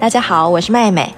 [0.00, 1.12] 大家好，我是妹妹。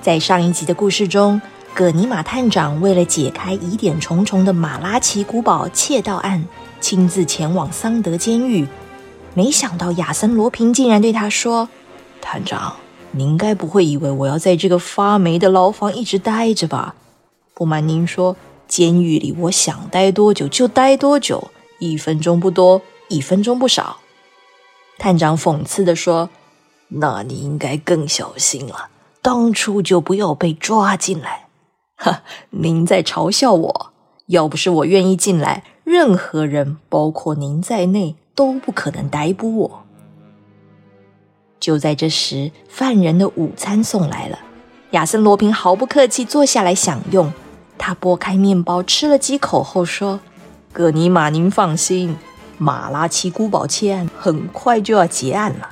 [0.00, 1.38] 在上一集的故事中，
[1.74, 6.42] 葛尼玛探长为了解开疑点重重的马拉奇古堡窃盗案，
[6.80, 8.66] 亲自前往桑德监狱。
[9.34, 11.68] 没想到亚森罗平竟然对他说
[12.22, 12.74] ：“探长，
[13.10, 16.94] 您该不会以为我要在这个发霉的牢房一直待着吧？
[17.52, 18.34] 不瞒您说，
[18.66, 23.98] 监狱里我想待多久就待多久，一分钟不多，一分钟不少。”
[24.96, 26.30] 探长讽刺地说
[26.96, 28.88] ：“那你应该更小心了，
[29.20, 31.46] 当初就不要被抓进来。”
[31.96, 33.92] 哈，您在嘲笑我？
[34.26, 39.84] 要不是我愿意进来，任何人，包括您在内，都不可能逮捕我。
[41.60, 44.38] 就在这时，犯人的午餐送来了。
[44.90, 47.32] 亚森·罗平毫不客气坐下来享用。
[47.76, 50.20] 他剥开面包，吃了几口后说
[50.72, 52.16] ：“葛尼玛，您放心。”
[52.56, 55.70] 马拉奇古堡窃案很快就要结案了，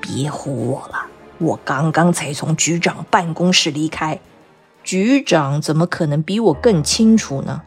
[0.00, 1.06] 别唬我了！
[1.38, 4.18] 我刚刚才从局长办公室离开，
[4.82, 7.62] 局长怎么可能比我更清楚呢？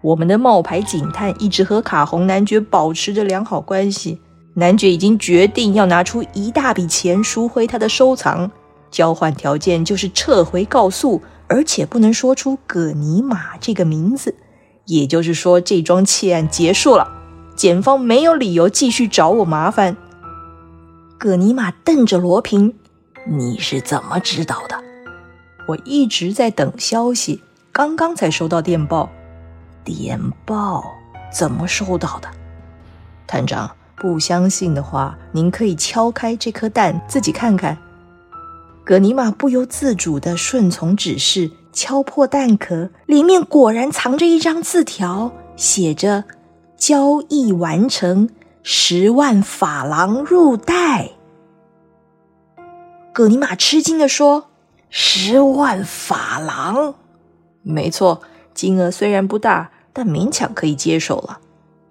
[0.00, 4.20] 我们的冒牌警探一直和卡洪男爵保持着良好关系，
[4.54, 8.50] 男爵已经决定要拿出一大笔钱赎回他的收藏，
[8.90, 14.34] 交换条件就是撤回告诉，而且不能说出葛尼玛这个名字，
[14.86, 17.06] 也就是说，这桩窃案结束了。
[17.54, 19.96] 检方没有理由继续找我麻烦。
[21.22, 22.74] 葛尼玛瞪着罗平
[23.30, 24.76] ：“你是怎么知道的？”
[25.68, 29.08] 我一直在等消息，刚刚才收到电报。
[29.84, 30.82] 电报
[31.32, 32.28] 怎么收到的？
[33.24, 37.78] 探长，不相信的话，您可以敲开这颗蛋，自己看看。
[38.82, 46.24] 葛尼玛不由自主地顺从指示，敲破蛋壳，里面果然藏着一张字条，写着。
[46.76, 48.28] 交易完成，
[48.62, 51.10] 十万法郎入袋。
[53.12, 54.46] 葛尼玛吃惊的说
[54.88, 56.94] ：“十万法郎，
[57.62, 58.22] 没错，
[58.54, 61.40] 金额虽然不大，但勉强可以接受了。”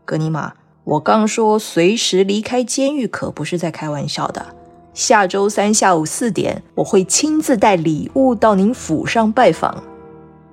[0.05, 4.55] 葛尼玛，我刚说随时离开监狱，可不是在开玩笑的。
[4.93, 9.83] 下周三下午四点，我会亲自带礼物到您府上拜访。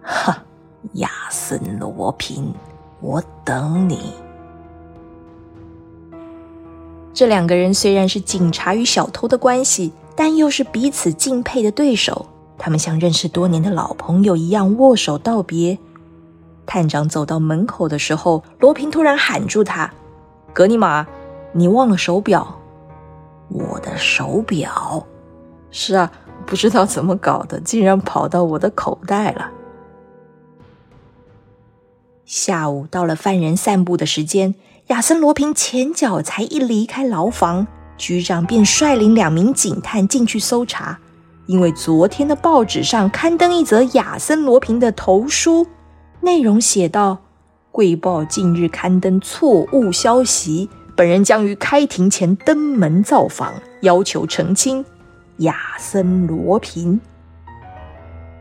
[0.02, 0.44] 哈，
[0.94, 2.54] 亚森罗平，
[3.00, 4.12] 我等你。
[7.18, 12.26] 这两个人虽然是警察与小偷的关系，但又是彼此敬佩的对手。
[12.56, 15.76] 他们像认识多年的老朋友一样握手道别。
[16.64, 19.92] 探长走到门口的时候，罗平突然喊住他
[20.54, 21.04] ：“格尼玛，
[21.50, 22.60] 你忘了手表
[23.50, 25.04] ？”“我的手表
[25.72, 26.12] ？”“是啊，
[26.46, 29.50] 不知道怎么搞的，竟然跑到我的口袋了。”
[32.24, 34.54] 下午到了犯人散步的时间。
[34.88, 37.66] 亚森·罗平前脚才一离开牢房，
[37.98, 40.98] 局长便率领两名警探进去搜查。
[41.44, 45.66] 因为昨天的报纸上刊登一则亚森·罗平的投书，
[46.22, 47.18] 内容写道
[47.70, 54.82] ：“贵报近日刊登错误消息，本人将于开庭前登门造访，要求澄清。”
[55.38, 56.98] 亚森·罗平，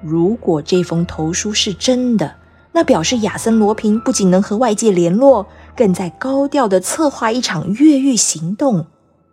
[0.02, 2.36] 如果这封投书是真的，
[2.72, 5.46] 那表示亚森·罗平不仅能和外界联络。
[5.78, 8.88] 更在高调的策划一场越狱行动，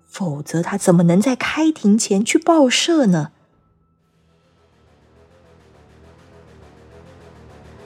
[0.06, 3.30] 否则他怎么能在开庭前去报社呢？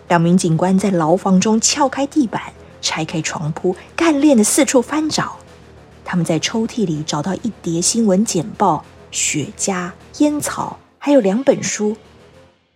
[0.08, 5.36] 两名警官在牢房中撬开地板，拆开床铺，干练的四处翻找。
[6.04, 11.96] 他们在抽屉里找到一叠新闻简报、雪茄、烟草，还有两本书。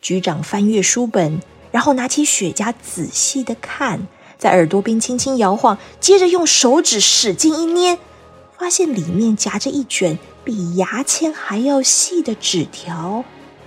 [0.01, 1.41] 局长翻阅书本，
[1.73, 4.07] 然后拿起雪茄仔细的看。
[4.43, 8.01] 在耳朵边轻轻摇晃，接着用手指使劲一捏，
[8.59, 13.25] 发现里面夹着一卷比牙签还要细的纸条，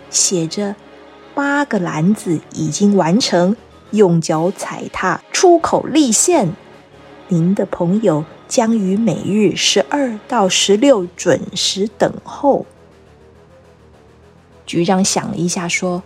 [0.09, 0.75] 写着
[1.33, 3.55] ：“八个篮子已经完成，
[3.91, 6.53] 用脚踩踏，出口立现。
[7.29, 12.65] 您的朋友将于每日十二到十六准时等候。”
[14.67, 16.03] 局长想了一下，说：“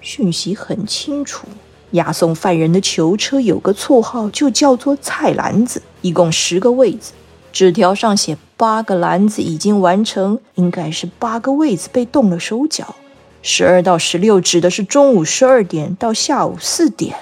[0.00, 1.46] 讯息很清楚。”
[1.92, 7.12] 押送犯人的囚车有个绰号，就叫做“菜篮子”，一共十个位子。
[7.52, 12.96] 纸条上写八个篮子已经完成，应该是八个位子被动了手脚。
[13.40, 17.16] 十二到十六指的是中午十二点到下午四点。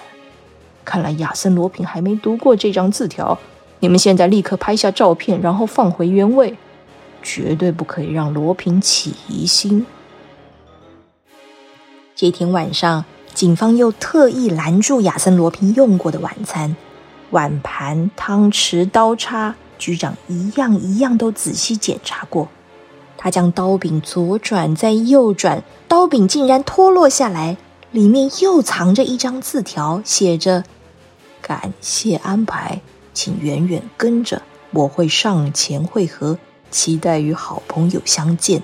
[0.84, 3.38] 看来亚森·罗平还没读过这张字条。
[3.80, 6.56] 你们现在立刻拍下照片，然后放回原位，
[7.22, 9.84] 绝对不可以让罗平起疑心。
[12.16, 13.04] 这天晚上。
[13.34, 16.76] 警方又特意拦住亚森·罗平用过的晚餐，
[17.30, 22.48] 碗盘、汤匙、刀叉，局长一样一样都仔细检查过。
[23.16, 27.56] 他将刀柄左转再右转，刀柄竟然脱落下来，
[27.90, 30.62] 里面又藏着一张字条，写着
[31.42, 32.82] ：“感谢安排，
[33.12, 36.38] 请远远跟着，我会上前会合，
[36.70, 38.62] 期待与好朋友相见。”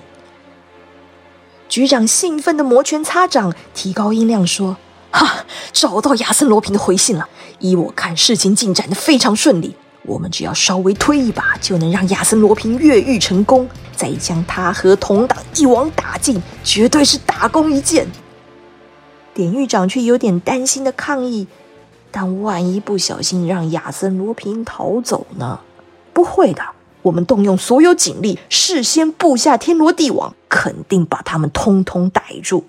[1.71, 4.75] 局长兴奋的摩拳擦掌，提高音量说
[5.09, 7.29] ：“哈，找到亚森罗平的回信了！
[7.59, 9.73] 依我看，事情进展的非常顺利。”
[10.03, 18.05] 我们只要稍微推一把，就能让亚森罗平越狱成功，再将他和同党一网打尽，绝对是大功一件。
[19.33, 21.47] 典狱长却有点担心的抗议
[22.11, 25.61] ：“但万一不小心让亚森罗平逃走呢
[26.11, 26.61] ？”“不会的，
[27.03, 32.65] 我们动用所有警力，事先布下天罗地网，肯定把他们通通逮住。”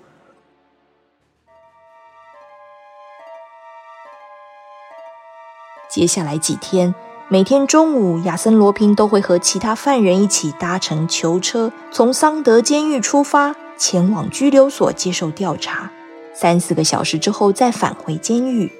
[5.89, 6.95] 接下来几天。
[7.29, 15.91] 每天中午，亚森·罗平都会和其他犯人一起搭乘囚车，从桑德监狱出发，前往拘留所接受调查。
[16.35, 18.71] 三四个小时之后，再返回监狱。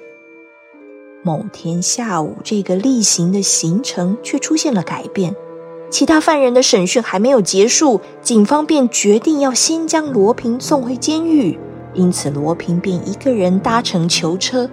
[1.22, 5.34] 某天下午，这个例行的行程却出现了改变。
[5.90, 11.58] 其他犯人的审讯还没有结束，警方便决定要先将罗平送回监狱，
[11.92, 14.68] 因此罗平便一个人搭乘囚车。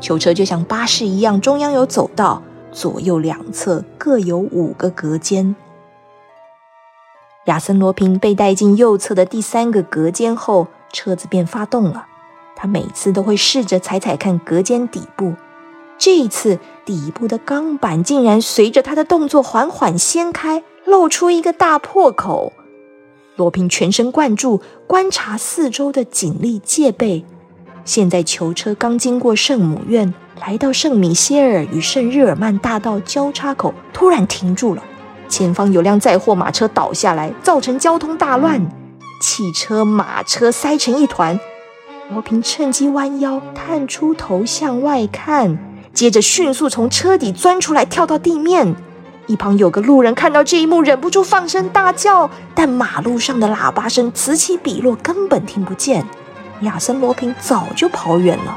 [0.00, 2.42] 囚车就像巴士一样，中央有走道。
[2.70, 5.56] 左右两侧各有五个隔间。
[7.46, 12.06] 亚森·罗平被带进右侧的第三个隔间后，车子便发动了。
[12.54, 15.32] 他每次都会试着踩踩看隔间底部，
[15.96, 22.54] 这一次底部的钢板竟然随着他的动作缓缓掀开，露出一个大破口。
[23.36, 27.26] 罗平全神贯注观察四周的警力戒备。
[27.84, 30.14] 现在囚车刚经过圣母院。
[30.40, 34.82] 来到圣米歇尔与圣日耳曼大道交叉口，突然停住了。
[35.28, 38.64] 前方有辆载货马车倒下来，造成交通大乱，
[39.20, 41.38] 汽车、马车塞成一团。
[42.10, 45.58] 罗平趁机弯腰，探出头向外看，
[45.98, 48.76] 接着迅速从车底钻出来，跳到地面。
[49.26, 56.06] 一旁有个路人看到这一幕，忍不住放声大叫，但马路上的喇叭声此起彼落，根本听不见。
[56.60, 58.56] 亚森·罗平早就跑远了。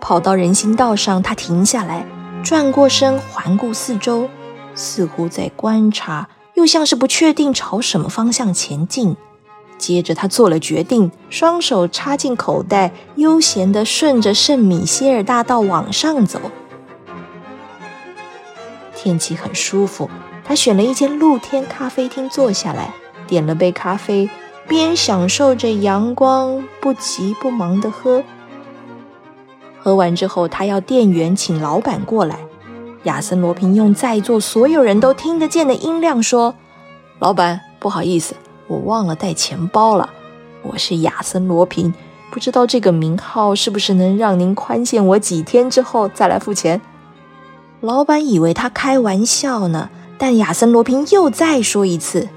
[0.00, 2.06] 跑到人行道上，他停下来，
[2.44, 4.28] 转过身，环顾四周，
[4.76, 9.16] 似乎在观察，又像是不确定朝什么方向前进。
[9.82, 16.40] 接着，他做了决定，双手插进口袋，悠闲地顺着圣米歇尔大道往上走。
[18.94, 20.08] 天气很舒服，
[20.44, 22.94] 他选了一间露天咖啡厅坐下来，
[23.26, 24.30] 点了杯咖啡，
[24.68, 28.22] 边享受着阳光，不急不忙地喝。
[29.80, 32.38] 喝完之后，他要店员请老板过来。
[33.02, 36.54] 亚森·罗平用在座所有人都听得见的音量说
[37.18, 38.36] ：“老板，不好意思，
[38.68, 40.10] 我忘了带钱包了。
[40.62, 41.92] 我是亚森·罗平，
[42.30, 46.80] 不知道这个名号是不是能让您宽限我几天之后再来付钱？”
[47.80, 52.28] 老板以为他开玩笑呢，但亚森·罗平又再说一次：“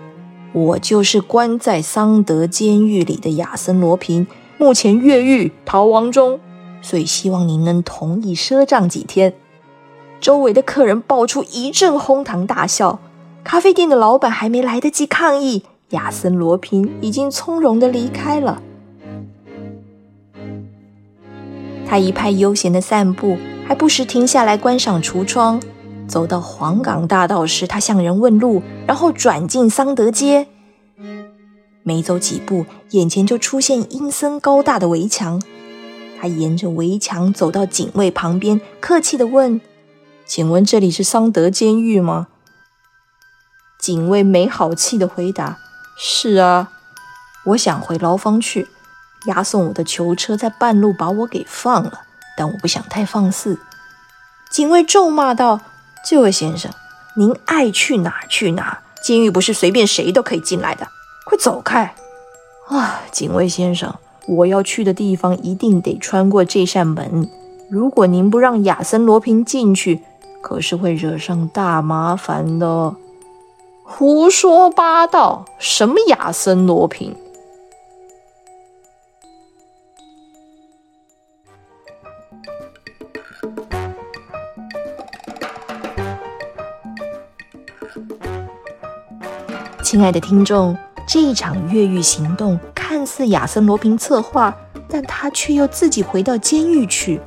[0.53, 4.25] 我就是关在桑德监狱里的亚森·罗平，
[4.57, 6.39] 目前越狱逃亡中。”
[6.81, 9.33] 所以希望您能同意赊账几天。
[10.19, 12.99] 周围的客人爆出一阵哄堂大笑。
[13.43, 18.61] 咖啡店的老板还没来得及抗议，亚森·罗平已经从容的离开了。
[21.87, 23.37] 他一派悠闲的散步，
[23.67, 25.61] 还不时停下来观赏橱窗。
[26.07, 30.47] 走到黄岗大道时，他向人问路，然后转进桑德街。
[31.83, 35.41] 没走几步，眼前就出现阴森高大的围墙。
[36.19, 39.61] 他沿着围墙走到警卫旁边，客气地问
[40.25, 42.27] ：“请问这里是桑德监狱吗？”
[43.79, 45.59] 警卫没好气地回答
[45.97, 46.69] ：“是啊，
[47.45, 48.67] 我想回牢房去。
[49.27, 52.01] 押送我的囚车在半路把我给放了，
[52.37, 53.59] 但我不想太放肆。”
[54.51, 55.61] 警卫咒骂道
[56.07, 56.71] ：“这位先生，
[57.17, 60.87] 您爱去哪去哪，监狱不是随便谁都可以进来的，
[61.25, 61.95] 快走开！”
[62.69, 63.93] 啊，警卫先生。
[64.27, 67.29] 我要去的地方一定得穿过这扇门。
[67.69, 70.01] 如果您不让亚森·罗平进去，
[70.41, 72.95] 可是会惹上大麻烦的。
[73.87, 75.45] 胡说八道！
[75.59, 77.15] 什么亚森·罗平？
[89.83, 90.75] 亲爱的听众，
[91.07, 92.59] 这一场越狱行动。
[92.73, 94.53] 看似亚森·罗平策划，
[94.89, 97.21] 但他却又自己回到监狱去，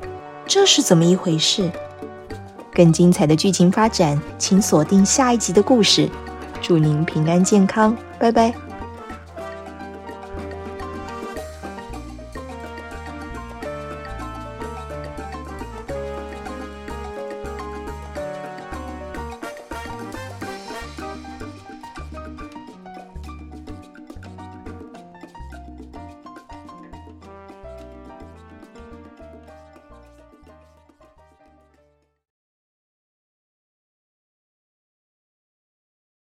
[0.45, 1.71] 这是怎么一回事？
[2.73, 6.09] 更精彩的剧情发展，请锁定下一集的故事。
[6.61, 8.68] 祝您平安健康，拜拜。